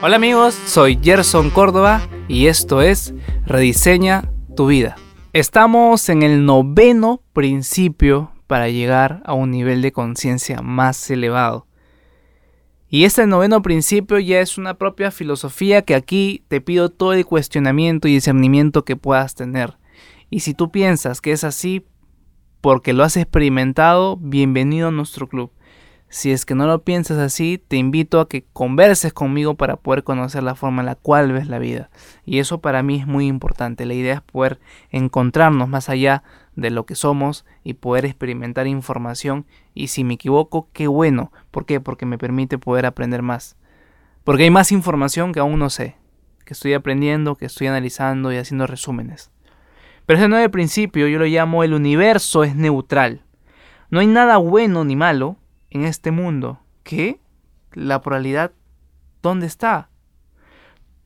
Hola 0.00 0.16
amigos, 0.16 0.54
soy 0.54 0.98
Gerson 1.02 1.50
Córdoba 1.50 2.00
y 2.28 2.46
esto 2.46 2.82
es 2.82 3.14
Rediseña 3.46 4.30
tu 4.54 4.68
vida. 4.68 4.96
Estamos 5.32 6.08
en 6.08 6.22
el 6.22 6.44
noveno 6.44 7.22
principio 7.32 8.32
para 8.46 8.68
llegar 8.68 9.22
a 9.24 9.34
un 9.34 9.50
nivel 9.50 9.82
de 9.82 9.92
conciencia 9.92 10.62
más 10.62 11.10
elevado. 11.10 11.66
Y 12.88 13.04
este 13.04 13.26
noveno 13.26 13.60
principio 13.60 14.18
ya 14.18 14.40
es 14.40 14.56
una 14.56 14.74
propia 14.74 15.10
filosofía 15.10 15.82
que 15.82 15.94
aquí 15.94 16.44
te 16.48 16.60
pido 16.60 16.88
todo 16.88 17.12
el 17.12 17.26
cuestionamiento 17.26 18.08
y 18.08 18.14
discernimiento 18.14 18.84
que 18.84 18.96
puedas 18.96 19.34
tener. 19.34 19.76
Y 20.30 20.40
si 20.40 20.54
tú 20.54 20.70
piensas 20.70 21.20
que 21.20 21.32
es 21.32 21.44
así 21.44 21.84
porque 22.60 22.94
lo 22.94 23.04
has 23.04 23.16
experimentado, 23.16 24.16
bienvenido 24.16 24.88
a 24.88 24.92
nuestro 24.92 25.28
club. 25.28 25.52
Si 26.10 26.32
es 26.32 26.46
que 26.46 26.54
no 26.54 26.66
lo 26.66 26.84
piensas 26.84 27.18
así, 27.18 27.62
te 27.68 27.76
invito 27.76 28.20
a 28.20 28.28
que 28.28 28.44
converses 28.54 29.12
conmigo 29.12 29.56
para 29.56 29.76
poder 29.76 30.04
conocer 30.04 30.42
la 30.42 30.54
forma 30.54 30.80
en 30.80 30.86
la 30.86 30.94
cual 30.94 31.32
ves 31.32 31.48
la 31.48 31.58
vida. 31.58 31.90
Y 32.24 32.38
eso 32.38 32.62
para 32.62 32.82
mí 32.82 33.00
es 33.00 33.06
muy 33.06 33.26
importante. 33.26 33.84
La 33.84 33.92
idea 33.92 34.14
es 34.14 34.20
poder 34.22 34.58
encontrarnos 34.90 35.68
más 35.68 35.90
allá 35.90 36.22
de 36.56 36.70
lo 36.70 36.86
que 36.86 36.94
somos 36.94 37.44
y 37.62 37.74
poder 37.74 38.06
experimentar 38.06 38.66
información. 38.66 39.44
Y 39.74 39.88
si 39.88 40.02
me 40.02 40.14
equivoco, 40.14 40.68
qué 40.72 40.86
bueno. 40.86 41.30
¿Por 41.50 41.66
qué? 41.66 41.78
Porque 41.78 42.06
me 42.06 42.16
permite 42.16 42.56
poder 42.56 42.86
aprender 42.86 43.20
más. 43.20 43.56
Porque 44.24 44.44
hay 44.44 44.50
más 44.50 44.72
información 44.72 45.32
que 45.32 45.40
aún 45.40 45.58
no 45.58 45.68
sé. 45.68 45.96
Que 46.46 46.54
estoy 46.54 46.72
aprendiendo, 46.72 47.36
que 47.36 47.44
estoy 47.44 47.66
analizando 47.66 48.32
y 48.32 48.38
haciendo 48.38 48.66
resúmenes. 48.66 49.30
Pero 50.06 50.20
ese 50.20 50.28
nuevo 50.28 50.50
principio 50.50 51.06
yo 51.06 51.18
lo 51.18 51.26
llamo 51.26 51.64
el 51.64 51.74
universo 51.74 52.44
es 52.44 52.56
neutral. 52.56 53.24
No 53.90 54.00
hay 54.00 54.06
nada 54.06 54.38
bueno 54.38 54.86
ni 54.86 54.96
malo 54.96 55.36
en 55.70 55.84
este 55.84 56.10
mundo 56.10 56.60
que 56.82 57.20
la 57.72 58.00
pluralidad, 58.00 58.52
¿dónde 59.22 59.46
está? 59.46 59.90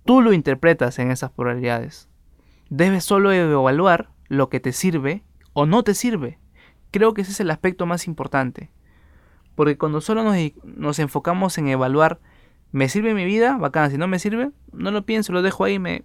Tú 0.04 0.20
lo 0.20 0.32
interpretas 0.32 0.98
en 0.98 1.10
esas 1.10 1.30
pluralidades. 1.30 2.08
Debes 2.70 3.04
solo 3.04 3.32
evaluar 3.32 4.10
lo 4.28 4.48
que 4.48 4.60
te 4.60 4.72
sirve 4.72 5.24
o 5.52 5.66
no 5.66 5.82
te 5.82 5.94
sirve. 5.94 6.38
Creo 6.90 7.14
que 7.14 7.22
ese 7.22 7.32
es 7.32 7.40
el 7.40 7.50
aspecto 7.50 7.86
más 7.86 8.06
importante. 8.06 8.70
Porque 9.54 9.76
cuando 9.76 10.00
solo 10.00 10.24
nos, 10.24 10.36
nos 10.64 10.98
enfocamos 10.98 11.58
en 11.58 11.68
evaluar, 11.68 12.20
¿me 12.70 12.88
sirve 12.88 13.14
mi 13.14 13.24
vida? 13.24 13.58
Bacán, 13.58 13.90
si 13.90 13.98
no 13.98 14.08
me 14.08 14.18
sirve, 14.18 14.50
no 14.72 14.90
lo 14.90 15.04
pienso, 15.04 15.32
lo 15.32 15.42
dejo 15.42 15.64
ahí, 15.64 15.78
me, 15.78 16.04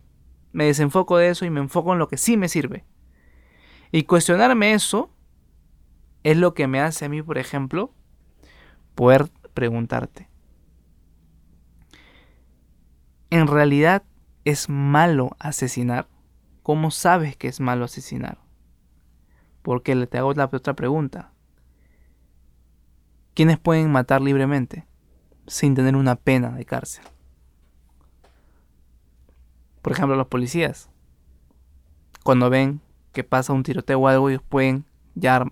me 0.52 0.66
desenfoco 0.66 1.18
de 1.18 1.30
eso 1.30 1.46
y 1.46 1.50
me 1.50 1.62
enfoco 1.62 1.94
en 1.94 2.00
lo 2.00 2.08
que 2.08 2.18
sí 2.18 2.38
me 2.38 2.50
sirve. 2.50 2.86
Y 3.92 4.04
cuestionarme 4.04 4.74
eso 4.74 5.10
es 6.24 6.38
lo 6.38 6.54
que 6.54 6.68
me 6.68 6.82
hace 6.82 7.06
a 7.06 7.10
mí, 7.10 7.22
por 7.22 7.38
ejemplo, 7.38 7.94
poder 8.98 9.30
preguntarte. 9.54 10.28
¿En 13.30 13.46
realidad 13.46 14.02
es 14.44 14.70
malo 14.70 15.38
asesinar? 15.38 16.08
¿Cómo 16.64 16.90
sabes 16.90 17.38
que 17.38 17.48
es 17.48 17.60
malo 17.60 17.86
asesinar? 17.86 18.40
Porque 19.62 19.94
le 19.94 20.08
te 20.08 20.18
hago 20.18 20.34
la 20.34 20.46
otra 20.52 20.74
pregunta. 20.74 21.32
¿Quiénes 23.36 23.60
pueden 23.60 23.92
matar 23.92 24.20
libremente 24.20 24.88
sin 25.46 25.76
tener 25.76 25.96
una 25.96 26.16
pena 26.16 26.50
de 26.50 26.66
cárcel? 26.66 27.06
Por 29.84 29.92
ejemplo, 29.92 30.16
los 30.16 30.28
policías. 30.28 30.90
Cuando 32.24 32.50
ven 32.50 32.82
que 33.14 33.24
pasa 33.24 33.54
un 33.54 33.62
tiroteo 33.62 34.00
o 34.00 34.08
algo, 34.08 34.30
ellos 34.30 34.42
pueden 34.42 34.86
ya 35.14 35.46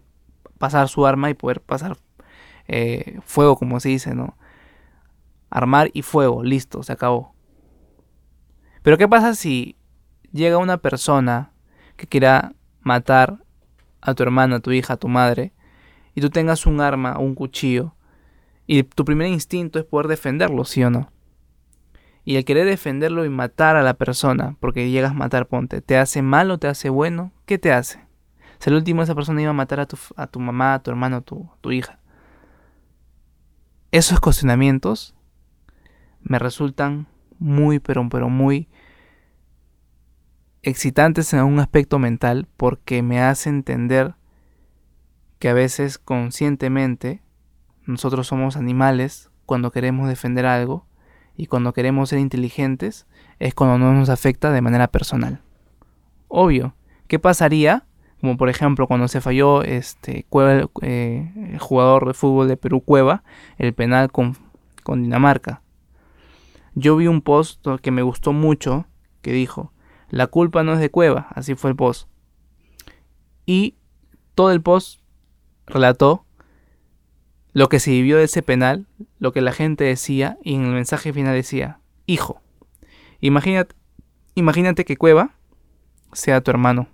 pasar 0.58 0.90
su 0.90 1.06
arma 1.06 1.30
y 1.30 1.36
poder 1.36 1.62
pasar 1.62 1.96
eh, 2.68 3.20
fuego, 3.24 3.56
como 3.56 3.80
se 3.80 3.90
dice, 3.90 4.16
¿no? 4.16 4.38
Armar 5.50 5.90
y 5.94 6.02
fuego, 6.02 6.44
listo, 6.44 6.84
se 6.84 6.94
acabó. 6.94 7.36
Pero 8.82 8.98
¿qué 8.98 9.08
pasa 9.08 9.36
si 9.36 9.78
llega 10.32 10.58
una 10.58 10.78
persona 10.78 11.52
que 11.96 12.08
quiera 12.08 12.54
matar 12.82 13.44
a 14.02 14.14
tu 14.14 14.24
hermana, 14.24 14.58
a 14.58 14.60
tu 14.60 14.72
hija, 14.72 14.94
a 14.94 14.98
tu 14.98 15.08
madre, 15.08 15.54
y 16.14 16.22
tú 16.22 16.30
tengas 16.30 16.66
un 16.66 16.82
arma 16.82 17.18
un 17.20 17.36
cuchillo, 17.36 17.96
y 18.68 18.84
tu 18.84 19.06
primer 19.06 19.28
instinto 19.28 19.80
es 19.80 19.86
poder 19.86 20.08
defenderlo, 20.08 20.66
¿sí 20.66 20.84
o 20.84 20.90
no? 20.90 21.12
Y 22.24 22.38
el 22.38 22.46
querer 22.46 22.66
defenderlo 22.66 23.24
y 23.24 23.30
matar 23.30 23.76
a 23.76 23.84
la 23.84 23.94
persona, 23.94 24.58
porque 24.60 24.90
llegas 24.90 25.12
a 25.12 25.16
matar, 25.16 25.48
ponte, 25.48 25.82
¿te 25.82 25.98
hace 25.98 26.24
mal 26.24 26.50
o 26.50 26.58
te 26.58 26.68
hace 26.68 26.90
bueno? 26.90 27.32
¿Qué 27.46 27.60
te 27.60 27.72
hace? 27.72 28.04
Si 28.58 28.70
el 28.70 28.76
último 28.76 29.04
esa 29.04 29.14
persona 29.14 29.42
iba 29.42 29.52
a 29.52 29.54
matar 29.54 29.80
a 29.80 29.86
tu, 29.86 29.98
a 30.16 30.26
tu 30.26 30.40
mamá, 30.40 30.74
a 30.74 30.80
tu 30.80 30.90
hermano, 30.90 31.18
a 31.18 31.22
tu, 31.22 31.48
tu 31.62 31.72
hija 31.72 32.00
esos 33.98 34.20
cuestionamientos 34.20 35.16
me 36.22 36.38
resultan 36.38 37.08
muy, 37.40 37.80
pero, 37.80 38.10
pero 38.10 38.28
muy 38.28 38.68
excitantes 40.64 41.32
en 41.34 41.44
un 41.44 41.60
aspecto 41.60 41.98
mental 41.98 42.46
porque 42.58 43.02
me 43.02 43.22
hace 43.22 43.48
entender 43.48 44.16
que 45.40 45.48
a 45.48 45.54
veces 45.54 45.98
conscientemente 45.98 47.22
nosotros 47.86 48.28
somos 48.28 48.58
animales 48.58 49.30
cuando 49.46 49.72
queremos 49.72 50.10
defender 50.10 50.46
algo 50.46 50.86
y 51.38 51.46
cuando 51.46 51.72
queremos 51.72 52.10
ser 52.10 52.20
inteligentes 52.20 53.08
es 53.40 53.54
cuando 53.54 53.78
no 53.78 53.94
nos 53.94 54.10
afecta 54.10 54.52
de 54.52 54.62
manera 54.62 54.90
personal. 54.90 55.42
Obvio, 56.28 56.76
¿qué 57.08 57.18
pasaría 57.18 57.86
como 58.26 58.38
por 58.38 58.50
ejemplo 58.50 58.88
cuando 58.88 59.08
se 59.08 59.22
falló 59.22 59.62
este 59.62 60.26
eh, 60.82 61.32
el 61.36 61.60
jugador 61.60 62.08
de 62.08 62.16
fútbol 62.16 62.48
de 62.48 62.58
Perú 62.58 62.82
Cueva, 62.82 63.24
el 63.60 63.72
penal 63.76 64.12
con, 64.12 64.36
con 64.82 65.04
Dinamarca. 65.04 65.62
Yo 66.74 66.96
vi 66.96 67.06
un 67.06 67.22
post 67.22 67.64
que 67.84 67.92
me 67.92 68.02
gustó 68.02 68.34
mucho 68.34 68.88
que 69.22 69.32
dijo, 69.32 69.72
la 70.10 70.26
culpa 70.26 70.64
no 70.64 70.74
es 70.74 70.80
de 70.80 70.90
Cueva, 70.90 71.28
así 71.36 71.54
fue 71.54 71.70
el 71.70 71.76
post. 71.76 72.10
Y 73.46 73.76
todo 74.34 74.52
el 74.52 74.64
post 74.64 75.02
relató 75.68 76.26
lo 77.54 77.70
que 77.70 77.80
se 77.80 77.92
vivió 77.92 78.18
de 78.18 78.24
ese 78.24 78.42
penal, 78.42 78.88
lo 79.20 79.34
que 79.34 79.42
la 79.42 79.52
gente 79.52 79.84
decía 79.84 80.40
y 80.42 80.56
en 80.56 80.66
el 80.66 80.74
mensaje 80.74 81.14
final 81.14 81.36
decía, 81.36 81.80
hijo, 82.08 82.42
imagínate, 83.20 83.76
imagínate 84.34 84.84
que 84.84 84.98
Cueva 84.98 85.36
sea 86.12 86.42
tu 86.42 86.50
hermano 86.50 86.88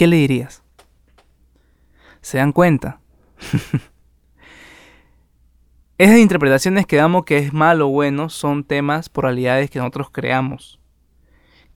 ¿qué 0.00 0.06
le 0.06 0.16
dirías? 0.16 0.62
¿Se 2.22 2.38
dan 2.38 2.52
cuenta? 2.52 3.02
Esas 5.98 6.16
interpretaciones 6.16 6.86
que 6.86 6.96
damos 6.96 7.26
que 7.26 7.36
es 7.36 7.52
malo 7.52 7.88
o 7.88 7.90
bueno 7.90 8.30
son 8.30 8.64
temas, 8.64 9.10
probabilidades 9.10 9.68
que 9.68 9.78
nosotros 9.78 10.08
creamos. 10.10 10.80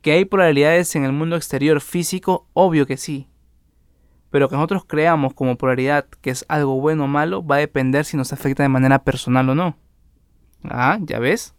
¿Que 0.01 0.13
hay 0.13 0.25
probabilidades 0.25 0.97
en 0.97 1.05
el 1.05 1.13
mundo 1.13 1.37
exterior 1.37 1.83
físico? 1.83 2.49
Obvio 2.55 2.87
que 2.87 2.97
sí. 2.97 3.29
Pero 4.31 4.49
que 4.49 4.57
nosotros 4.57 4.87
creamos 4.87 5.35
como 5.35 5.59
probabilidad 5.59 6.07
que 6.23 6.31
es 6.31 6.47
algo 6.49 6.81
bueno 6.81 7.05
o 7.05 7.09
malo 7.09 7.47
va 7.47 7.57
a 7.57 7.59
depender 7.59 8.07
si 8.07 8.17
nos 8.17 8.33
afecta 8.33 8.63
de 8.63 8.71
manera 8.71 9.05
personal 9.05 9.51
o 9.51 9.55
no. 9.55 9.77
Ah, 10.63 10.97
ya 11.03 11.19
ves. 11.19 11.55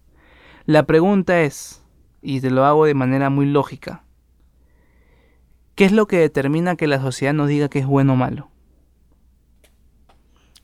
La 0.66 0.88
pregunta 0.88 1.42
es, 1.42 1.84
y 2.24 2.42
te 2.42 2.50
lo 2.50 2.66
hago 2.66 2.86
de 2.86 2.96
manera 2.96 3.30
muy 3.30 3.46
lógica, 3.46 4.05
¿Qué 5.76 5.84
es 5.84 5.92
lo 5.92 6.08
que 6.08 6.18
determina 6.18 6.78
que 6.78 6.88
la 6.88 7.02
sociedad 7.02 7.34
nos 7.34 7.50
diga 7.50 7.68
que 7.68 7.80
es 7.80 7.86
bueno 7.86 8.14
o 8.14 8.16
malo? 8.16 8.50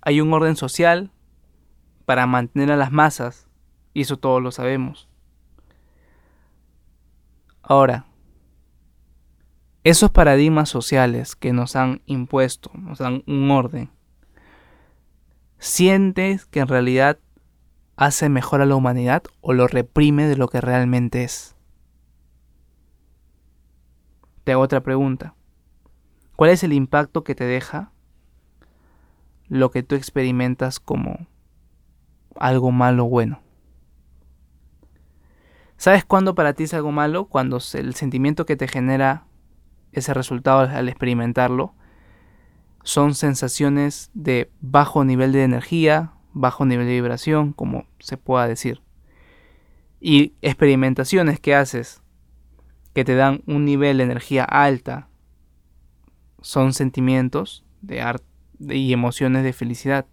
Hay 0.02 0.22
un 0.22 0.34
orden 0.34 0.56
social 0.56 1.12
para 2.06 2.26
mantener 2.26 2.72
a 2.72 2.78
las 2.78 2.94
masas, 2.94 3.48
y 3.94 4.02
eso 4.02 4.18
todos 4.18 4.42
lo 4.42 4.52
sabemos. 4.52 5.10
Ahora, 7.62 8.06
esos 9.84 10.12
paradigmas 10.12 10.70
sociales 10.70 11.36
que 11.36 11.52
nos 11.52 11.76
han 11.76 12.02
impuesto, 12.06 12.72
nos 12.74 13.00
dan 13.00 13.24
un 13.28 13.52
orden, 13.52 13.90
¿sientes 15.60 16.46
que 16.46 16.62
en 16.62 16.70
realidad 16.70 17.20
hace 17.98 18.30
mejor 18.30 18.62
a 18.62 18.66
la 18.66 18.76
humanidad 18.76 19.24
o 19.42 19.52
lo 19.52 19.68
reprime 19.68 20.26
de 20.26 20.38
lo 20.38 20.48
que 20.48 20.62
realmente 20.62 21.26
es? 21.26 21.56
Te 24.44 24.52
hago 24.52 24.62
otra 24.62 24.82
pregunta. 24.82 25.36
¿Cuál 26.36 26.52
es 26.52 26.64
el 26.64 26.74
impacto 26.74 27.24
que 27.24 27.36
te 27.36 27.44
deja 27.44 27.92
lo 29.48 29.70
que 29.70 29.84
tú 29.84 29.96
experimentas 29.96 30.80
como 30.80 31.28
algo 32.36 32.72
malo 32.72 33.06
o 33.06 33.10
bueno? 33.10 33.42
¿Sabes 35.78 36.06
cuándo 36.06 36.36
para 36.36 36.54
ti 36.54 36.64
es 36.64 36.74
algo 36.74 36.92
malo? 36.92 37.26
Cuando 37.26 37.60
el 37.74 37.96
sentimiento 37.96 38.46
que 38.46 38.56
te 38.56 38.68
genera 38.68 39.26
ese 39.92 40.14
resultado 40.14 40.62
al 40.62 40.88
experimentarlo 40.88 41.74
son 42.84 43.14
sensaciones 43.14 44.10
de 44.14 44.52
bajo 44.62 45.04
nivel 45.06 45.32
de 45.32 45.44
energía, 45.44 46.14
bajo 46.34 46.66
nivel 46.66 46.88
de 46.88 46.94
vibración, 46.94 47.54
como 47.54 47.86
se 48.00 48.18
pueda 48.18 48.48
decir. 48.48 48.82
Y 50.00 50.34
experimentaciones 50.42 51.40
que 51.40 51.56
haces 51.56 52.01
que 52.94 53.06
te 53.06 53.16
dan 53.16 53.42
un 53.48 53.66
nivel 53.66 53.98
de 53.98 54.04
energía 54.04 54.44
alta 54.44 55.08
son 56.42 56.74
sentimientos 56.74 57.64
de 57.82 58.02
arte 58.02 58.26
y 58.60 58.94
emociones 58.94 59.44
de 59.44 59.54
felicidad. 59.54 60.06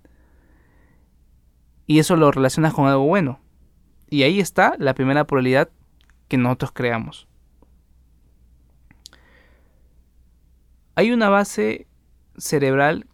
y 1.86 2.00
eso 2.00 2.16
lo 2.16 2.30
relacionas 2.30 2.75
con 2.75 2.86
algo 2.86 3.06
bueno. 3.06 3.40
Y 4.10 4.22
ahí 4.22 4.40
está 4.40 4.75
la 4.78 4.92
primera 4.92 5.26
probabilidad 5.26 5.70
que 6.28 6.36
nosotros 6.36 6.72
creamos. 6.72 7.28
Hay 10.94 11.12
una 11.12 11.30
base 11.30 11.86
cerebral 12.36 13.06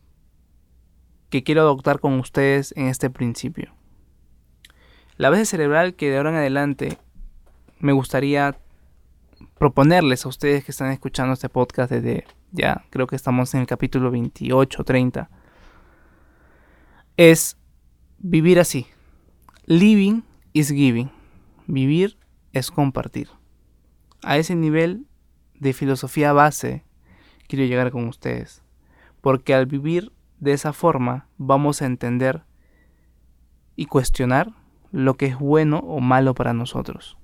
que 1.30 1.44
quiero 1.44 1.60
adoptar 1.60 2.00
con 2.00 2.18
ustedes 2.18 2.72
en 2.76 2.88
este 2.88 3.10
principio. 3.10 3.74
La 5.16 5.30
base 5.30 5.46
cerebral 5.46 5.94
que 5.94 6.10
de 6.10 6.16
ahora 6.16 6.30
en 6.30 6.36
adelante 6.36 6.98
me 7.78 7.92
gustaría 7.92 8.58
proponerles 9.58 10.24
a 10.24 10.28
ustedes 10.28 10.64
que 10.64 10.72
están 10.72 10.90
escuchando 10.90 11.32
este 11.32 11.48
podcast 11.48 11.90
desde 11.90 12.24
ya, 12.52 12.84
creo 12.90 13.06
que 13.06 13.16
estamos 13.16 13.52
en 13.54 13.60
el 13.60 13.66
capítulo 13.66 14.10
28, 14.10 14.84
30, 14.84 15.30
es 17.16 17.56
vivir 18.18 18.60
así. 18.60 18.86
Living 19.66 20.22
is 20.52 20.70
giving. 20.70 21.10
Vivir 21.66 22.16
es 22.52 22.70
compartir. 22.70 23.28
A 24.22 24.36
ese 24.36 24.54
nivel 24.54 25.06
de 25.54 25.72
filosofía 25.72 26.32
base 26.32 26.84
quiero 27.48 27.64
llegar 27.64 27.90
con 27.90 28.06
ustedes. 28.06 28.62
Porque 29.20 29.54
al 29.54 29.66
vivir 29.66 30.12
de 30.38 30.52
esa 30.52 30.72
forma 30.72 31.28
vamos 31.38 31.82
a 31.82 31.86
entender 31.86 32.44
y 33.76 33.86
cuestionar 33.86 34.52
lo 34.92 35.14
que 35.14 35.26
es 35.26 35.38
bueno 35.38 35.78
o 35.78 36.00
malo 36.00 36.34
para 36.34 36.52
nosotros. 36.52 37.18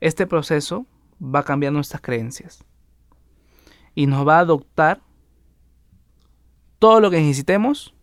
Este 0.00 0.26
proceso 0.26 0.86
va 1.22 1.40
a 1.40 1.44
cambiar 1.44 1.72
nuestras 1.72 2.00
creencias 2.00 2.64
y 3.94 4.06
nos 4.06 4.26
va 4.26 4.36
a 4.36 4.40
adoptar 4.40 5.02
todo 6.78 7.00
lo 7.00 7.10
que 7.10 7.18
necesitemos 7.18 7.94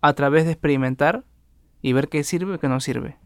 a 0.00 0.14
través 0.14 0.44
de 0.44 0.52
experimentar 0.52 1.24
y 1.82 1.92
ver 1.92 2.08
qué 2.08 2.24
sirve 2.24 2.54
y 2.54 2.58
qué 2.58 2.68
no 2.68 2.80
sirve. 2.80 3.18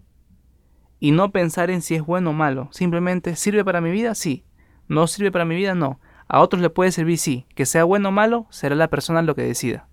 Y 1.01 1.13
no 1.13 1.31
pensar 1.31 1.71
en 1.71 1.81
si 1.81 1.95
es 1.95 2.03
bueno 2.03 2.31
o 2.31 2.33
malo, 2.33 2.69
simplemente 2.73 3.37
sirve 3.37 3.65
para 3.65 3.81
mi 3.81 3.93
vida, 3.93 4.17
sí, 4.17 4.45
no 4.89 5.07
sirve 5.07 5.31
para 5.31 5.45
mi 5.45 5.55
vida, 5.55 5.75
no. 5.75 6.01
A 6.27 6.41
otros 6.41 6.61
le 6.61 6.71
puede 6.71 6.93
servir, 6.93 7.19
sí. 7.19 7.47
Que 7.55 7.67
sea 7.67 7.85
bueno 7.85 8.09
o 8.09 8.13
malo, 8.13 8.47
será 8.51 8.75
la 8.75 8.89
persona 8.89 9.23
lo 9.23 9.35
que 9.35 9.43
decida. 9.43 9.89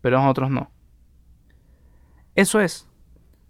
Pero 0.00 0.18
a 0.18 0.28
otros 0.28 0.50
no. 0.50 0.70
Eso 2.34 2.60
es. 2.60 2.87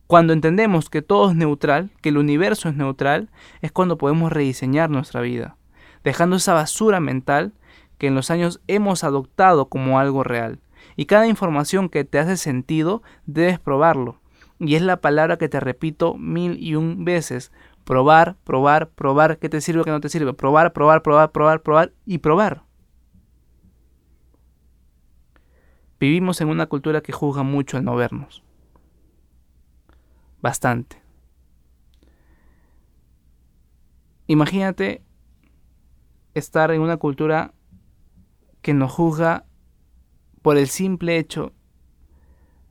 Cuando 0.09 0.33
entendemos 0.33 0.89
que 0.89 1.03
todo 1.03 1.31
es 1.31 1.37
neutral, 1.37 1.91
que 2.01 2.09
el 2.09 2.17
universo 2.17 2.71
es 2.71 2.75
neutral, 2.75 3.29
es 3.61 3.73
cuando 3.73 3.99
podemos 3.99 4.33
rediseñar 4.33 4.89
nuestra 4.89 5.21
vida, 5.21 5.59
dejando 6.03 6.37
esa 6.37 6.55
basura 6.55 6.99
mental 6.99 7.53
que 7.99 8.07
en 8.07 8.15
los 8.15 8.31
años 8.31 8.63
hemos 8.69 9.05
adoptado 9.05 9.69
como 9.69 9.99
algo 9.99 10.25
real. 10.25 10.61
Y 10.97 11.05
cada 11.05 11.27
información 11.27 11.91
que 11.91 12.05
te 12.05 12.19
hace 12.19 12.39
sentido, 12.39 13.03
debes 13.27 13.59
probarlo. 13.59 14.19
Y 14.59 14.77
es 14.77 14.83
la 14.83 15.03
palabra 15.03 15.37
que 15.37 15.51
te 15.51 15.61
repito 15.61 16.15
mil 16.17 16.57
y 16.59 16.75
un 16.75 17.05
veces, 17.05 17.53
Probar, 17.85 18.37
probar, 18.45 18.91
probar 18.91 19.39
qué 19.39 19.49
te 19.49 19.61
sirve, 19.61 19.85
qué 19.85 19.91
no 19.91 20.01
te 20.01 20.11
sirve. 20.11 20.35
Probar, 20.35 20.75
probar, 20.75 21.03
probar, 21.03 21.33
probar, 21.33 21.63
probar 21.63 21.93
y 22.05 22.19
probar. 22.19 22.65
Vivimos 25.99 26.41
en 26.43 26.49
una 26.49 26.67
cultura 26.67 27.03
que 27.03 27.13
juzga 27.13 27.43
mucho 27.43 27.79
el 27.79 27.85
no 27.85 27.97
vernos. 27.97 28.43
Bastante. 30.41 31.01
Imagínate 34.27 35.03
estar 36.35 36.71
en 36.71 36.81
una 36.81 36.97
cultura 36.99 37.55
que 38.63 38.75
nos 38.75 38.93
juzga 38.93 39.45
por 40.43 40.57
el 40.57 40.69
simple 40.69 41.19
hecho 41.19 41.53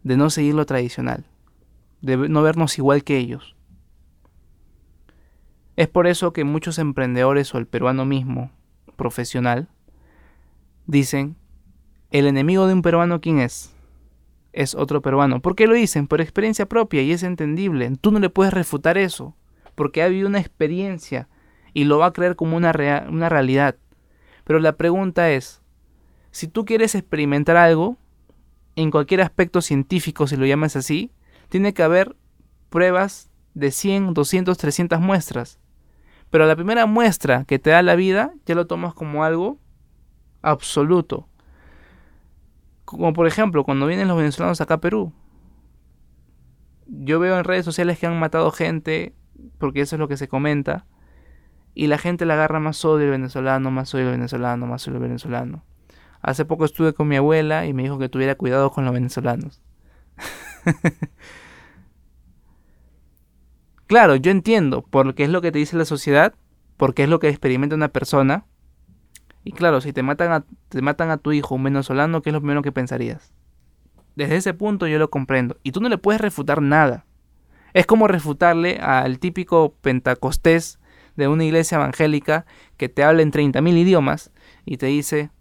de 0.04 0.18
no 0.18 0.30
seguir 0.30 0.56
lo 0.56 0.66
tradicional, 0.66 1.26
de 2.02 2.16
no 2.30 2.42
vernos 2.42 2.78
igual 2.78 3.04
que 3.04 3.18
ellos. 3.18 3.56
Es 5.76 5.88
por 5.88 6.08
eso 6.08 6.34
que 6.34 6.44
muchos 6.44 6.80
emprendedores 6.80 7.54
o 7.54 7.58
el 7.58 7.68
peruano 7.68 8.06
mismo, 8.06 8.52
profesional, 8.96 9.70
dicen, 10.88 11.36
¿el 12.10 12.26
enemigo 12.26 12.68
de 12.68 12.74
un 12.74 12.82
peruano 12.82 13.22
quién 13.22 13.40
es? 13.40 13.77
Es 14.58 14.74
otro 14.74 15.04
peruano. 15.04 15.40
¿Por 15.40 15.56
qué 15.56 15.68
lo 15.68 15.76
dicen? 15.76 16.08
Por 16.08 16.20
experiencia 16.20 16.66
propia 16.66 17.04
y 17.04 17.12
es 17.12 17.22
entendible. 17.22 17.96
Tú 18.02 18.10
no 18.10 18.18
le 18.18 18.32
puedes 18.32 18.52
refutar 18.52 18.98
eso, 18.98 19.36
porque 19.76 20.02
ha 20.02 20.06
habido 20.06 20.28
una 20.28 20.40
experiencia 20.40 21.30
y 21.76 21.84
lo 21.84 22.00
va 22.00 22.08
a 22.08 22.12
creer 22.12 22.36
como 22.36 22.58
una, 22.58 22.72
una 23.08 23.30
realidad. 23.30 23.76
Pero 24.46 24.58
la 24.58 24.76
pregunta 24.76 25.30
es, 25.30 25.62
si 26.32 26.48
tú 26.48 26.66
quieres 26.66 26.96
experimentar 26.96 27.56
algo, 27.56 27.98
en 28.76 28.90
cualquier 28.90 29.22
aspecto 29.22 29.62
científico, 29.62 30.26
si 30.26 30.38
lo 30.38 30.48
llamas 30.48 30.76
así, 30.76 31.12
tiene 31.50 31.76
que 31.76 31.84
haber 31.84 32.16
pruebas 32.72 33.30
de 33.54 33.70
100, 33.70 34.16
200, 34.16 34.58
300 34.58 35.00
muestras. 35.00 35.60
Pero 36.32 36.48
la 36.48 36.56
primera 36.56 36.88
muestra 36.88 37.44
que 37.44 37.60
te 37.60 37.70
da 37.70 37.84
la 37.84 37.94
vida 37.94 38.34
ya 38.48 38.56
lo 38.56 38.66
tomas 38.66 38.96
como 38.96 39.24
algo 39.24 39.60
absoluto. 40.42 41.28
Como 42.88 43.12
por 43.12 43.28
ejemplo, 43.28 43.66
cuando 43.66 43.86
vienen 43.86 44.08
los 44.08 44.16
venezolanos 44.16 44.62
acá 44.62 44.76
a 44.76 44.82
Perú. 44.82 45.12
Yo 46.86 47.20
veo 47.20 47.38
en 47.38 47.44
redes 47.44 47.66
sociales 47.66 48.00
que 48.00 48.08
han 48.08 48.18
matado 48.18 48.50
gente, 48.50 49.14
porque 49.58 49.82
eso 49.82 49.98
es 49.98 50.00
lo 50.00 50.08
que 50.08 50.16
se 50.16 50.30
comenta, 50.30 50.86
y 51.74 51.88
la 51.88 51.98
gente 51.98 52.26
le 52.26 52.32
agarra 52.32 52.62
más 52.62 52.86
odio 52.86 53.08
al 53.08 53.12
venezolano, 53.12 53.72
más 53.72 53.94
odio 53.94 54.06
al 54.06 54.12
venezolano, 54.14 54.68
más 54.68 54.88
odio 54.88 54.98
al 54.98 55.04
venezolano. 55.04 55.66
Hace 56.22 56.46
poco 56.46 56.64
estuve 56.64 56.94
con 56.94 57.10
mi 57.10 57.18
abuela 57.18 57.66
y 57.66 57.74
me 57.74 57.84
dijo 57.84 58.00
que 58.00 58.08
tuviera 58.08 58.36
cuidado 58.36 58.72
con 58.72 58.86
los 58.86 58.94
venezolanos. 58.94 59.62
Claro, 63.88 64.18
yo 64.18 64.32
entiendo, 64.32 64.82
porque 64.82 65.24
es 65.24 65.30
lo 65.30 65.42
que 65.42 65.54
te 65.54 65.60
dice 65.60 65.78
la 65.78 65.86
sociedad, 65.86 66.36
porque 66.76 67.04
es 67.04 67.10
lo 67.10 67.20
que 67.20 67.30
experimenta 67.30 67.74
una 67.74 67.88
persona. 67.88 68.46
Y 69.48 69.54
claro, 69.54 69.80
si 69.80 69.94
te 69.94 70.04
matan 70.04 70.34
a, 70.34 70.44
te 70.68 70.82
matan 70.82 71.10
a 71.10 71.16
tu 71.16 71.32
hijo, 71.32 71.56
un 71.56 71.64
venezolano, 71.64 72.22
¿qué 72.22 72.32
es 72.32 72.34
lo 72.34 72.42
primero 72.42 72.62
que 72.62 72.74
pensarías? 72.74 73.32
Desde 74.18 74.36
ese 74.36 74.54
punto 74.54 74.88
yo 74.88 75.00
lo 75.00 75.10
comprendo. 75.10 75.56
Y 75.64 75.72
tú 75.72 75.80
no 75.80 75.88
le 75.88 75.98
puedes 75.98 76.20
refutar 76.20 76.62
nada. 76.62 77.06
Es 77.72 77.86
como 77.86 78.10
refutarle 78.10 78.78
al 78.82 79.20
típico 79.20 79.74
pentacostés 79.80 80.80
de 81.16 81.30
una 81.30 81.46
iglesia 81.46 81.78
evangélica 81.78 82.46
que 82.76 82.90
te 82.90 83.06
habla 83.06 83.22
en 83.22 83.32
30.000 83.32 83.78
idiomas 83.78 84.34
y 84.66 84.76
te 84.76 84.88
dice, 84.88 85.32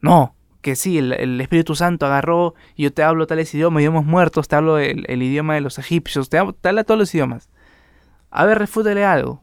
no, 0.00 0.34
que 0.62 0.76
sí, 0.76 0.96
el, 0.96 1.38
Espíritu 1.42 1.74
Santo 1.74 2.06
agarró 2.06 2.54
y 2.74 2.84
yo 2.84 2.92
te 2.94 3.02
hablo 3.02 3.26
tales 3.26 3.52
idiomas, 3.54 3.82
idiomas 3.82 4.06
muertos, 4.06 4.48
te 4.48 4.56
hablo 4.56 4.78
el, 4.78 5.22
idioma 5.22 5.56
de 5.56 5.60
los 5.60 5.78
egipcios, 5.78 6.30
te, 6.30 6.38
hablo, 6.38 6.56
habla 6.62 6.84
todos 6.84 6.98
los 6.98 7.14
idiomas. 7.14 7.50
A 8.30 8.46
ver, 8.46 8.58
refútale 8.58 9.04
algo. 9.04 9.42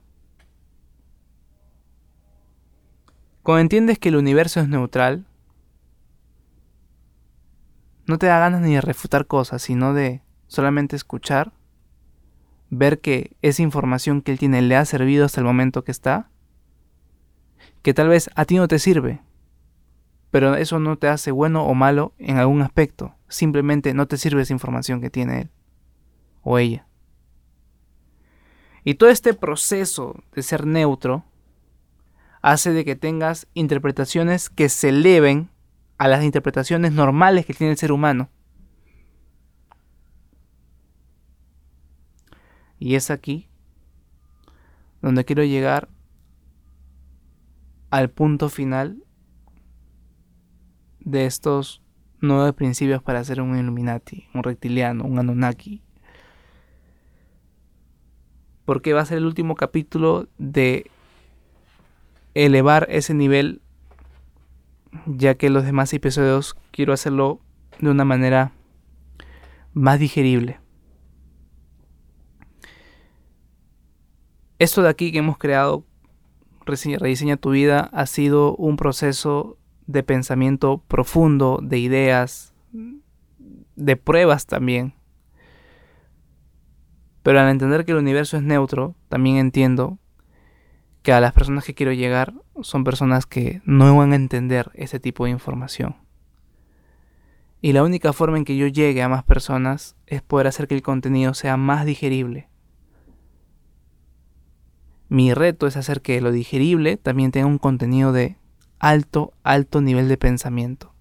Cuando 3.45 3.61
entiendes 3.61 3.99
que 3.99 4.09
el 4.09 4.15
universo 4.15 4.59
es 4.59 4.67
neutral, 4.67 5.27
no 8.07 8.17
te 8.17 8.25
da 8.25 8.39
ganas 8.39 8.61
ni 8.61 8.73
de 8.73 8.81
refutar 8.81 9.27
cosas, 9.27 9.61
sino 9.61 9.93
de 9.93 10.23
solamente 10.47 10.95
escuchar, 10.95 11.53
ver 12.71 13.01
que 13.01 13.37
esa 13.43 13.61
información 13.61 14.23
que 14.23 14.31
él 14.31 14.39
tiene 14.39 14.63
le 14.63 14.75
ha 14.75 14.83
servido 14.83 15.25
hasta 15.25 15.41
el 15.41 15.45
momento 15.45 15.83
que 15.83 15.91
está, 15.91 16.31
que 17.83 17.93
tal 17.93 18.07
vez 18.07 18.31
a 18.33 18.45
ti 18.45 18.55
no 18.55 18.67
te 18.67 18.79
sirve, 18.79 19.21
pero 20.31 20.55
eso 20.55 20.79
no 20.79 20.97
te 20.97 21.07
hace 21.07 21.29
bueno 21.29 21.67
o 21.67 21.75
malo 21.75 22.13
en 22.17 22.37
algún 22.37 22.63
aspecto. 22.63 23.13
Simplemente 23.27 23.93
no 23.93 24.07
te 24.07 24.17
sirve 24.17 24.41
esa 24.41 24.53
información 24.53 25.01
que 25.01 25.11
tiene 25.11 25.41
él 25.41 25.49
o 26.41 26.57
ella. 26.57 26.87
Y 28.83 28.95
todo 28.95 29.11
este 29.11 29.35
proceso 29.35 30.23
de 30.33 30.41
ser 30.41 30.65
neutro 30.65 31.25
hace 32.45 32.73
de 32.73 32.85
que 32.85 32.95
tengas 32.95 33.47
interpretaciones 33.55 34.51
que 34.51 34.69
se 34.69 34.89
eleven 34.89 35.49
a 35.97 36.07
las 36.07 36.23
interpretaciones 36.23 36.91
normales 36.91 37.43
que 37.43 37.55
tiene 37.55 37.71
el 37.71 37.77
ser 37.79 37.91
humano. 37.91 38.29
Y 42.77 42.93
es 42.93 43.09
aquí 43.09 43.49
donde 45.01 45.25
quiero 45.25 45.43
llegar 45.43 45.89
al 47.89 48.11
punto 48.11 48.49
final 48.49 49.03
de 50.99 51.25
estos 51.25 51.81
nueve 52.21 52.53
principios 52.53 53.01
para 53.01 53.23
ser 53.23 53.41
un 53.41 53.57
Illuminati, 53.57 54.27
un 54.35 54.43
reptiliano, 54.43 55.03
un 55.03 55.17
Anunnaki. 55.17 55.81
Porque 58.65 58.93
va 58.93 59.01
a 59.01 59.05
ser 59.05 59.17
el 59.17 59.25
último 59.25 59.55
capítulo 59.55 60.27
de 60.37 60.91
elevar 62.35 62.85
ese 62.89 63.13
nivel, 63.13 63.61
ya 65.07 65.35
que 65.35 65.49
los 65.49 65.65
demás 65.65 65.93
episodios 65.93 66.55
quiero 66.71 66.93
hacerlo 66.93 67.39
de 67.79 67.89
una 67.89 68.05
manera 68.05 68.51
más 69.73 69.99
digerible. 69.99 70.59
Esto 74.59 74.81
de 74.81 74.89
aquí 74.89 75.11
que 75.11 75.17
hemos 75.19 75.37
creado, 75.37 75.85
Rediseña 76.65 77.37
tu 77.37 77.51
vida, 77.51 77.89
ha 77.93 78.05
sido 78.05 78.55
un 78.55 78.77
proceso 78.77 79.57
de 79.85 80.01
pensamiento 80.03 80.83
profundo, 80.87 81.59
de 81.61 81.77
ideas, 81.77 82.53
de 83.75 83.97
pruebas 83.97 84.45
también. 84.45 84.93
Pero 87.21 87.39
al 87.39 87.49
entender 87.49 87.85
que 87.85 87.91
el 87.91 87.97
universo 87.97 88.37
es 88.37 88.43
neutro, 88.43 88.95
también 89.09 89.37
entiendo 89.37 89.99
que 91.05 91.13
a 91.13 91.21
las 91.21 91.33
personas 91.33 91.63
que 91.63 91.75
quiero 91.75 91.93
llegar 91.93 92.33
son 92.63 92.83
personas 92.83 93.27
que 93.27 93.61
no 93.63 93.95
van 93.95 94.11
a 94.11 94.15
entender 94.15 94.71
ese 94.73 94.99
tipo 94.99 95.25
de 95.25 95.29
información. 95.29 95.95
Y 97.61 97.73
la 97.73 97.83
única 97.83 98.11
forma 98.11 98.39
en 98.39 98.43
que 98.43 98.57
yo 98.57 98.65
llegue 98.65 99.03
a 99.03 99.07
más 99.07 99.23
personas 99.23 99.95
es 100.07 100.23
poder 100.23 100.47
hacer 100.47 100.67
que 100.67 100.73
el 100.73 100.81
contenido 100.81 101.35
sea 101.35 101.57
más 101.57 101.85
digerible. 101.85 102.49
Mi 105.07 105.31
reto 105.35 105.67
es 105.67 105.77
hacer 105.77 106.01
que 106.01 106.19
lo 106.21 106.31
digerible 106.31 106.97
también 106.97 107.29
tenga 107.29 107.45
un 107.45 107.59
contenido 107.59 108.11
de 108.11 108.39
alto, 108.79 109.31
alto 109.43 109.81
nivel 109.81 110.09
de 110.09 110.17
pensamiento. 110.17 110.95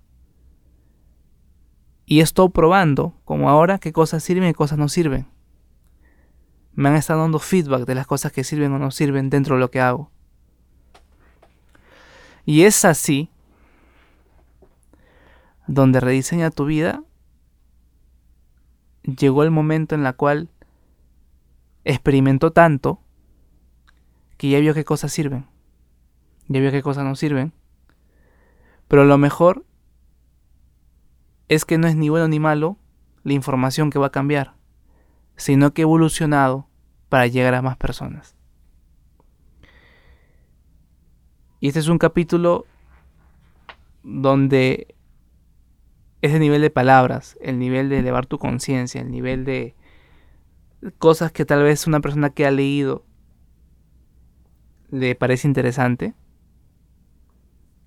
Y 2.05 2.21
estoy 2.21 2.51
probando, 2.51 3.15
como 3.25 3.49
ahora, 3.49 3.79
qué 3.79 3.95
cosas 3.95 4.23
sirven 4.23 4.51
y 4.51 4.53
qué 4.53 4.55
cosas 4.55 4.79
no 4.79 4.91
sirven. 4.91 5.34
Me 6.75 6.89
han 6.89 6.97
estado 6.97 7.21
dando 7.21 7.39
feedback 7.39 7.85
de 7.87 7.95
las 7.95 8.07
cosas 8.07 8.33
que 8.33 8.45
sirven 8.45 8.73
o 8.73 8.79
no 8.79 8.91
sirven 8.91 9.31
dentro 9.31 9.57
de 9.57 9.61
lo 9.61 9.71
que 9.71 9.81
hago. 9.81 10.11
Y 12.45 12.63
es 12.63 12.85
así 12.85 13.31
donde 15.67 16.01
rediseña 16.01 16.51
tu 16.51 16.67
vida, 16.67 17.03
llegó 19.03 19.43
el 19.43 19.51
momento 19.51 19.95
en 19.95 20.05
el 20.05 20.15
cual 20.15 20.51
experimentó 21.85 22.53
tanto 22.53 23.01
que 24.37 24.51
ya 24.51 24.61
vio 24.61 24.75
qué 24.75 24.85
cosas 24.85 25.13
sirven, 25.13 25.47
ya 26.49 26.61
vio 26.61 26.71
qué 26.71 26.83
cosas 26.83 27.05
no 27.05 27.17
sirven, 27.17 27.53
pero 28.89 29.05
lo 29.05 29.17
mejor 29.19 29.65
es 31.49 31.65
que 31.65 31.79
no 31.79 31.87
es 31.87 31.97
ni 31.97 32.09
bueno 32.09 32.29
ni 32.29 32.41
malo 32.41 32.79
la 33.23 33.33
información 33.33 33.91
que 33.91 33.99
va 33.99 34.07
a 34.07 34.13
cambiar, 34.13 34.55
sino 35.37 35.73
que 35.73 35.83
evolucionado 35.83 36.69
para 37.09 37.27
llegar 37.27 37.55
a 37.55 37.63
más 37.63 37.77
personas. 37.77 38.37
Y 41.61 41.69
este 41.69 41.81
es 41.81 41.89
un 41.89 41.99
capítulo 41.99 42.67
donde 44.03 44.95
ese 46.21 46.39
nivel 46.39 46.61
de 46.63 46.71
palabras, 46.71 47.39
el 47.41 47.59
nivel 47.59 47.89
de 47.89 47.99
elevar 47.99 48.27
tu 48.27 48.39
conciencia, 48.39 49.01
el 49.01 49.11
nivel 49.11 49.45
de 49.45 49.75
cosas 50.99 51.33
que 51.33 51.45
tal 51.45 51.63
vez 51.63 51.87
una 51.87 52.01
persona 52.01 52.31
que 52.31 52.47
ha 52.47 52.51
leído 52.51 53.05
le 54.91 55.15
parece 55.15 55.49
interesante, 55.49 56.15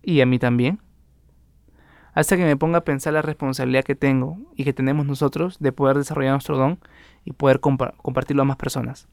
y 0.02 0.22
a 0.22 0.26
mí 0.26 0.40
también, 0.40 0.82
hasta 2.18 2.36
que 2.36 2.46
me 2.46 2.58
ponga 2.58 2.80
a 2.80 2.84
pensar 2.84 3.14
la 3.14 3.22
responsabilidad 3.22 3.84
que 3.84 3.94
tengo 3.94 4.40
y 4.56 4.64
que 4.64 4.74
tenemos 4.74 5.06
nosotros 5.06 5.60
de 5.60 5.72
poder 5.72 5.98
desarrollar 5.98 6.32
nuestro 6.32 6.58
don 6.58 6.80
y 7.26 7.34
poder 7.34 7.60
compartirlo 7.60 8.42
a 8.42 8.46
más 8.46 8.58
personas. 8.58 9.08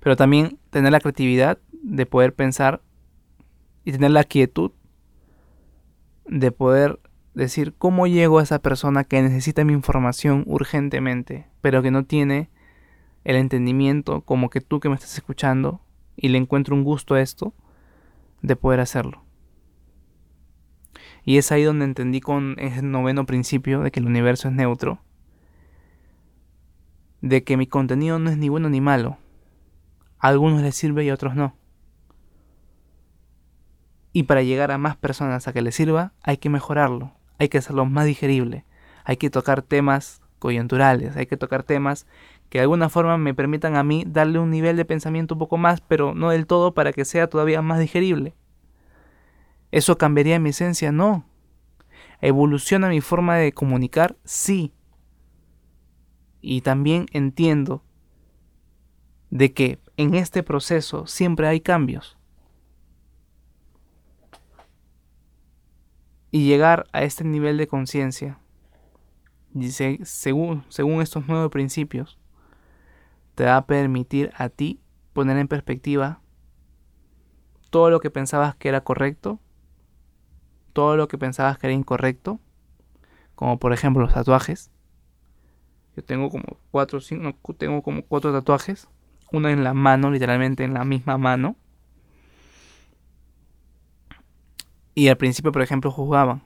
Pero 0.00 0.16
también 0.16 0.58
tener 0.70 0.90
la 0.90 1.00
creatividad 1.00 1.58
de 1.70 2.06
poder 2.06 2.32
pensar 2.32 2.80
y 3.84 3.92
tener 3.92 4.12
la 4.12 4.24
quietud 4.24 4.72
de 6.24 6.50
poder 6.50 6.98
decir 7.34 7.74
cómo 7.76 8.06
llego 8.06 8.38
a 8.38 8.44
esa 8.44 8.60
persona 8.60 9.04
que 9.04 9.20
necesita 9.20 9.66
mi 9.66 9.74
información 9.74 10.44
urgentemente, 10.46 11.46
pero 11.60 11.82
que 11.82 11.90
no 11.90 12.06
tiene 12.06 12.48
el 13.24 13.36
entendimiento 13.36 14.22
como 14.22 14.48
que 14.48 14.62
tú 14.62 14.80
que 14.80 14.88
me 14.88 14.94
estás 14.94 15.14
escuchando 15.14 15.82
y 16.16 16.28
le 16.28 16.38
encuentro 16.38 16.74
un 16.74 16.84
gusto 16.84 17.16
a 17.16 17.20
esto, 17.20 17.52
de 18.40 18.56
poder 18.56 18.80
hacerlo. 18.80 19.21
Y 21.24 21.38
es 21.38 21.52
ahí 21.52 21.62
donde 21.62 21.84
entendí 21.84 22.20
con 22.20 22.56
ese 22.58 22.82
noveno 22.82 23.26
principio 23.26 23.80
de 23.80 23.90
que 23.90 24.00
el 24.00 24.06
universo 24.06 24.48
es 24.48 24.54
neutro, 24.54 25.00
de 27.20 27.44
que 27.44 27.56
mi 27.56 27.66
contenido 27.66 28.18
no 28.18 28.30
es 28.30 28.36
ni 28.36 28.48
bueno 28.48 28.68
ni 28.68 28.80
malo. 28.80 29.18
A 30.18 30.28
algunos 30.28 30.62
les 30.62 30.74
sirve 30.74 31.04
y 31.04 31.10
a 31.10 31.14
otros 31.14 31.34
no. 31.34 31.56
Y 34.12 34.24
para 34.24 34.42
llegar 34.42 34.70
a 34.72 34.78
más 34.78 34.96
personas 34.96 35.48
a 35.48 35.52
que 35.52 35.62
les 35.62 35.74
sirva, 35.74 36.12
hay 36.22 36.36
que 36.36 36.50
mejorarlo, 36.50 37.12
hay 37.38 37.48
que 37.48 37.58
hacerlo 37.58 37.86
más 37.86 38.04
digerible, 38.04 38.66
hay 39.04 39.16
que 39.16 39.30
tocar 39.30 39.62
temas 39.62 40.20
coyunturales, 40.38 41.16
hay 41.16 41.26
que 41.26 41.36
tocar 41.36 41.62
temas 41.62 42.06
que 42.50 42.58
de 42.58 42.62
alguna 42.62 42.90
forma 42.90 43.16
me 43.16 43.32
permitan 43.32 43.76
a 43.76 43.84
mí 43.84 44.04
darle 44.06 44.38
un 44.38 44.50
nivel 44.50 44.76
de 44.76 44.84
pensamiento 44.84 45.34
un 45.36 45.38
poco 45.38 45.56
más, 45.56 45.80
pero 45.80 46.14
no 46.14 46.30
del 46.30 46.46
todo 46.46 46.74
para 46.74 46.92
que 46.92 47.06
sea 47.06 47.28
todavía 47.28 47.62
más 47.62 47.78
digerible. 47.78 48.34
¿Eso 49.72 49.96
cambiaría 49.96 50.38
mi 50.38 50.50
esencia? 50.50 50.92
No. 50.92 51.24
¿Evoluciona 52.20 52.90
mi 52.90 53.00
forma 53.00 53.36
de 53.38 53.52
comunicar? 53.52 54.16
Sí. 54.22 54.74
Y 56.42 56.60
también 56.60 57.06
entiendo 57.12 57.82
de 59.30 59.54
que 59.54 59.80
en 59.96 60.14
este 60.14 60.42
proceso 60.42 61.06
siempre 61.06 61.48
hay 61.48 61.60
cambios. 61.60 62.18
Y 66.30 66.46
llegar 66.46 66.86
a 66.92 67.02
este 67.02 67.24
nivel 67.24 67.56
de 67.56 67.66
conciencia, 67.66 68.38
según, 70.04 70.64
según 70.68 71.00
estos 71.00 71.26
nuevos 71.28 71.50
principios, 71.50 72.18
te 73.34 73.44
va 73.44 73.56
a 73.56 73.66
permitir 73.66 74.32
a 74.36 74.50
ti 74.50 74.80
poner 75.14 75.38
en 75.38 75.48
perspectiva 75.48 76.20
todo 77.70 77.88
lo 77.88 78.00
que 78.00 78.10
pensabas 78.10 78.54
que 78.56 78.68
era 78.68 78.82
correcto 78.82 79.40
todo 80.72 80.96
lo 80.96 81.08
que 81.08 81.18
pensabas 81.18 81.58
que 81.58 81.66
era 81.66 81.74
incorrecto, 81.74 82.40
como 83.34 83.58
por 83.58 83.72
ejemplo 83.72 84.02
los 84.02 84.14
tatuajes. 84.14 84.70
Yo 85.96 86.04
tengo 86.04 86.30
como 86.30 86.56
cuatro, 86.70 87.00
cinco, 87.00 87.54
tengo 87.54 87.82
como 87.82 88.02
cuatro 88.02 88.32
tatuajes, 88.32 88.88
uno 89.30 89.48
en 89.48 89.64
la 89.64 89.74
mano, 89.74 90.10
literalmente 90.10 90.64
en 90.64 90.74
la 90.74 90.84
misma 90.84 91.18
mano. 91.18 91.56
Y 94.94 95.08
al 95.08 95.16
principio, 95.16 95.52
por 95.52 95.62
ejemplo, 95.62 95.90
jugaban. 95.90 96.42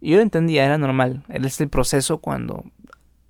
Y 0.00 0.10
yo 0.10 0.16
lo 0.16 0.22
entendía, 0.22 0.64
era 0.64 0.78
normal. 0.78 1.24
Era 1.28 1.46
el 1.46 1.68
proceso 1.68 2.18
cuando 2.18 2.64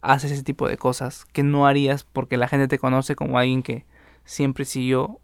haces 0.00 0.32
ese 0.32 0.42
tipo 0.42 0.68
de 0.68 0.76
cosas 0.76 1.24
que 1.26 1.42
no 1.42 1.66
harías 1.66 2.04
porque 2.04 2.36
la 2.36 2.48
gente 2.48 2.66
te 2.66 2.78
conoce 2.78 3.14
como 3.14 3.38
alguien 3.38 3.62
que 3.62 3.86
siempre 4.24 4.64
siguió 4.64 5.20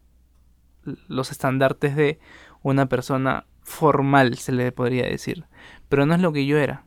los 1.09 1.33
estandartes 1.33 1.97
de 1.97 2.19
una 2.63 2.87
persona 2.87 3.47
formal, 3.69 4.39
se 4.39 4.51
le 4.51 4.73
podría 4.73 5.07
decir. 5.07 5.45
Pero 5.89 6.07
no 6.07 6.15
es 6.15 6.21
lo 6.21 6.33
que 6.33 6.47
yo 6.47 6.59
era. 6.59 6.85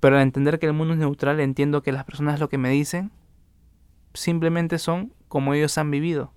Pero 0.00 0.16
al 0.16 0.22
entender 0.22 0.58
que 0.58 0.66
el 0.66 0.74
mundo 0.74 0.92
es 0.94 1.00
neutral, 1.00 1.40
entiendo 1.40 1.82
que 1.82 1.90
las 1.90 2.04
personas 2.04 2.38
lo 2.38 2.48
que 2.48 2.58
me 2.58 2.70
dicen 2.70 3.10
simplemente 4.12 4.78
son 4.78 5.12
como 5.28 5.54
ellos 5.54 5.76
han 5.78 5.90
vivido. 5.90 6.32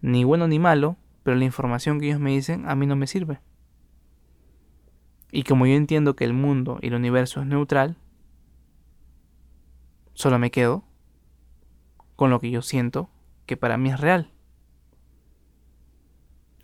Ni 0.00 0.24
bueno 0.24 0.48
ni 0.48 0.58
malo, 0.58 0.96
pero 1.22 1.36
la 1.36 1.44
información 1.44 2.00
que 2.00 2.06
ellos 2.06 2.20
me 2.20 2.32
dicen 2.32 2.68
a 2.68 2.74
mí 2.74 2.86
no 2.86 2.96
me 2.96 3.06
sirve. 3.06 3.40
Y 5.30 5.44
como 5.44 5.66
yo 5.66 5.74
entiendo 5.74 6.16
que 6.16 6.24
el 6.24 6.32
mundo 6.32 6.78
y 6.82 6.88
el 6.88 6.94
universo 6.94 7.40
es 7.40 7.46
neutral, 7.46 7.96
solo 10.14 10.38
me 10.38 10.50
quedo 10.50 10.84
con 12.16 12.30
lo 12.30 12.40
que 12.40 12.50
yo 12.50 12.60
siento 12.62 13.08
que 13.46 13.56
para 13.56 13.76
mí 13.78 13.90
es 13.90 14.00
real 14.00 14.32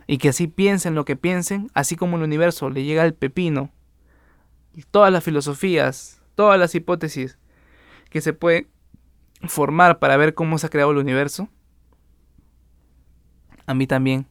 y 0.07 0.19
que 0.19 0.29
así 0.29 0.47
piensen 0.47 0.95
lo 0.95 1.05
que 1.05 1.17
piensen, 1.17 1.71
así 1.75 1.97
como 1.97 2.17
el 2.17 2.23
universo 2.23 2.71
le 2.71 2.85
llega 2.85 3.03
al 3.03 3.15
pepino, 3.15 3.71
todas 4.91 5.13
las 5.13 5.25
filosofías, 5.25 6.21
todas 6.35 6.59
las 6.59 6.75
hipótesis 6.75 7.39
que 8.11 8.21
se 8.21 8.33
pueden 8.33 8.69
formar 9.43 9.99
para 9.99 10.17
ver 10.17 10.35
cómo 10.35 10.59
se 10.59 10.67
ha 10.67 10.71
creado 10.71 10.91
el 10.91 10.99
universo, 10.99 11.49
a 13.67 13.75
mí 13.75 13.87
también 13.87 14.27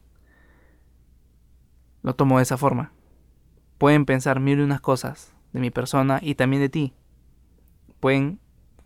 lo 2.02 2.14
tomo 2.14 2.36
de 2.36 2.44
esa 2.44 2.56
forma. 2.56 2.92
Pueden 3.78 4.04
pensar 4.04 4.38
mil 4.38 4.60
y 4.60 4.62
unas 4.62 4.80
cosas 4.80 5.34
de 5.52 5.60
mi 5.60 5.70
persona 5.70 6.20
y 6.22 6.34
también 6.34 6.62
de 6.62 6.68
ti. 6.68 6.94
Pueden 7.98 8.38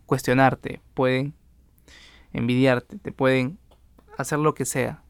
cuestionarte, 0.05 0.81
pueden 0.93 1.33
envidiarte, 2.33 2.97
te 2.97 3.11
pueden 3.11 3.59
hacer 4.17 4.39
lo 4.39 4.53
que 4.53 4.65
sea. 4.65 5.03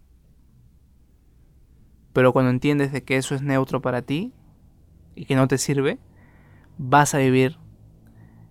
Pero 2.14 2.34
cuando 2.34 2.52
entiendes 2.52 2.92
de 2.92 3.04
que 3.04 3.18
eso 3.18 3.36
es 3.36 3.42
neutro 3.42 3.82
para 3.82 4.02
ti 4.02 4.34
y 5.16 5.26
que 5.26 5.36
no 5.36 5.48
te 5.48 5.58
sirve, 5.58 6.00
vas 6.78 7.14
a 7.14 7.20
vivir 7.20 7.58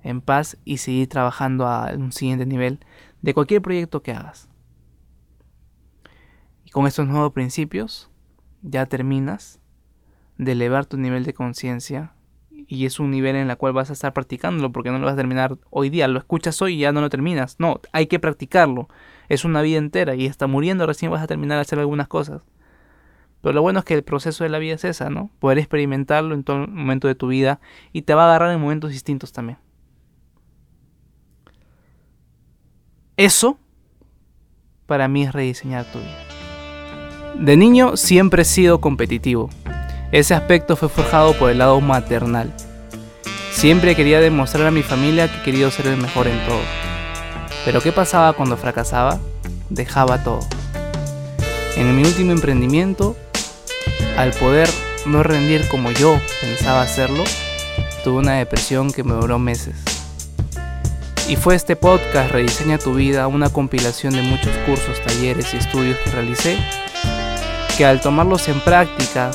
en 0.03 0.21
paz 0.21 0.59
y 0.65 0.79
seguir 0.79 1.09
trabajando 1.09 1.67
a 1.67 1.93
un 1.95 2.13
siguiente 2.13 2.47
nivel 2.47 2.81
de 3.23 3.35
cualquier 3.35 3.63
proyecto 3.63 4.03
que 4.03 4.13
hagas. 4.13 4.49
Y 6.65 6.71
con 6.71 6.87
estos 6.87 7.07
nuevos 7.09 7.33
principios 7.33 8.11
ya 8.63 8.87
terminas 8.87 9.61
de 10.37 10.53
elevar 10.53 10.87
tu 10.87 10.97
nivel 10.97 11.25
de 11.25 11.35
conciencia 11.35 12.15
y 12.51 12.85
es 12.85 13.01
un 13.01 13.11
nivel 13.11 13.35
en 13.37 13.51
el 13.51 13.57
cual 13.57 13.73
vas 13.73 13.91
a 13.91 13.95
estar 13.95 14.13
practicándolo 14.13 14.71
porque 14.73 14.91
no 14.91 14.99
lo 14.99 15.07
vas 15.07 15.15
a 15.15 15.17
terminar 15.17 15.57
hoy 15.71 15.89
día, 15.89 16.07
lo 16.07 16.19
escuchas 16.19 16.61
hoy 16.61 16.75
y 16.75 16.79
ya 16.81 16.93
no 16.93 17.01
lo 17.01 17.09
terminas. 17.09 17.57
No, 17.59 17.81
hay 17.93 18.07
que 18.07 18.19
practicarlo. 18.19 18.89
Es 19.29 19.45
una 19.45 19.63
vida 19.63 19.79
entera 19.79 20.15
y 20.15 20.27
hasta 20.27 20.47
muriendo 20.47 20.87
recién 20.87 21.11
vas 21.11 21.23
a 21.23 21.27
terminar 21.27 21.57
de 21.57 21.63
hacer 21.63 21.79
algunas 21.79 22.09
cosas 22.09 22.43
Pero 23.41 23.55
lo 23.55 23.63
bueno 23.63 23.79
es 23.79 23.85
que 23.85 23.95
el 23.95 24.03
proceso 24.03 24.45
de 24.45 24.51
la 24.51 24.59
vida 24.59 24.75
es 24.75 24.85
esa, 24.85 25.11
¿no? 25.11 25.31
Poder 25.39 25.59
experimentarlo 25.59 26.35
en 26.35 26.45
todo 26.45 26.67
momento 26.67 27.07
de 27.07 27.15
tu 27.15 27.29
vida 27.29 27.61
y 27.93 28.03
te 28.03 28.15
va 28.15 28.25
a 28.25 28.27
agarrar 28.27 28.53
en 28.53 28.61
momentos 28.61 28.91
distintos 28.91 29.33
también. 29.33 29.59
Eso, 33.17 33.59
para 34.87 35.09
mí, 35.09 35.25
es 35.25 35.33
rediseñar 35.33 35.85
tu 35.93 35.99
vida. 35.99 36.19
De 37.35 37.57
niño 37.57 37.97
siempre 37.97 38.43
he 38.43 38.45
sido 38.45 38.81
competitivo. 38.81 39.51
Ese 40.11 40.35
aspecto 40.35 40.77
fue 40.77 40.89
forjado 40.89 41.35
por 41.35 41.51
el 41.51 41.59
lado 41.59 41.81
maternal. 41.81 42.53
Siempre 43.53 43.95
quería 43.95 44.21
demostrar 44.21 44.67
a 44.67 44.71
mi 44.71 44.83
familia 44.83 45.31
que 45.31 45.43
quería 45.43 45.71
ser 45.71 45.87
el 45.89 45.97
mejor 45.97 46.27
en 46.27 46.39
todo. 46.47 46.61
Pero 47.65 47.81
¿qué 47.81 47.93
pasaba 47.93 48.33
cuando 48.33 48.57
fracasaba? 48.57 49.21
Dejaba 49.69 50.23
todo. 50.23 50.41
En 51.77 51.95
mi 51.95 52.03
último 52.03 52.33
emprendimiento, 52.33 53.17
al 54.19 54.33
poder 54.33 54.69
no 55.07 55.23
rendir 55.23 55.69
como 55.69 55.93
yo 55.93 56.21
pensaba 56.41 56.83
hacerlo, 56.83 57.23
tuve 58.03 58.19
una 58.19 58.33
depresión 58.33 58.91
que 58.91 59.05
me 59.05 59.15
duró 59.15 59.39
meses. 59.39 59.77
Y 61.29 61.37
fue 61.37 61.55
este 61.55 61.77
podcast 61.77 62.33
Rediseña 62.33 62.79
tu 62.79 62.95
vida, 62.95 63.29
una 63.29 63.49
compilación 63.49 64.15
de 64.15 64.23
muchos 64.23 64.57
cursos, 64.67 65.01
talleres 65.05 65.55
y 65.55 65.59
estudios 65.59 65.97
que 65.99 66.11
realicé, 66.11 66.59
que 67.77 67.85
al 67.85 68.01
tomarlos 68.01 68.49
en 68.49 68.59
práctica, 68.59 69.31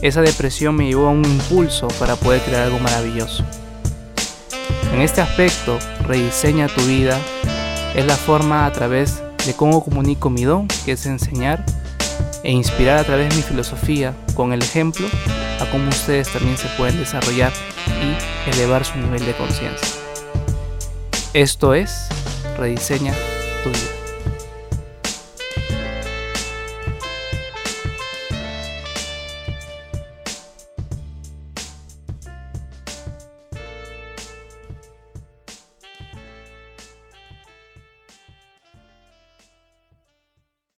esa 0.00 0.20
depresión 0.20 0.76
me 0.76 0.86
llevó 0.86 1.08
a 1.08 1.10
un 1.10 1.24
impulso 1.24 1.88
para 1.98 2.14
poder 2.14 2.40
crear 2.42 2.62
algo 2.62 2.78
maravilloso. 2.78 3.44
En 4.92 5.00
este 5.00 5.22
aspecto, 5.22 5.76
Rediseña 6.06 6.68
tu 6.68 6.82
vida 6.82 7.18
es 7.96 8.06
la 8.06 8.16
forma 8.16 8.64
a 8.64 8.72
través 8.72 9.24
de 9.44 9.54
cómo 9.54 9.82
comunico 9.82 10.30
mi 10.30 10.44
don, 10.44 10.68
que 10.84 10.92
es 10.92 11.04
enseñar, 11.04 11.64
e 12.44 12.52
inspirar 12.52 12.98
a 12.98 13.04
través 13.04 13.30
de 13.30 13.36
mi 13.36 13.42
filosofía 13.42 14.14
con 14.34 14.52
el 14.52 14.62
ejemplo 14.62 15.06
a 15.60 15.66
cómo 15.70 15.88
ustedes 15.88 16.32
también 16.32 16.56
se 16.56 16.68
pueden 16.76 16.98
desarrollar 16.98 17.52
y 17.86 18.50
elevar 18.54 18.84
su 18.84 18.98
nivel 18.98 19.24
de 19.24 19.32
conciencia. 19.32 19.88
Esto 21.32 21.74
es 21.74 22.06
Rediseña 22.56 23.14
tu 23.64 23.70
vida. 23.70 24.03